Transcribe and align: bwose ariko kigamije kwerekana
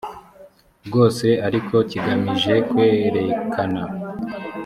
bwose 0.87 1.27
ariko 1.47 1.75
kigamije 1.89 2.53
kwerekana 2.69 3.83